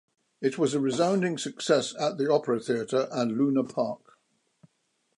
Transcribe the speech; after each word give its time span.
It 0.41 0.57
was 0.57 0.73
a 0.73 0.79
resounding 0.79 1.37
success 1.37 1.93
at 1.99 2.17
the 2.17 2.27
Opera 2.33 2.59
Theatre 2.59 3.07
and 3.11 3.37
Luna 3.37 3.63
Park. 3.63 4.17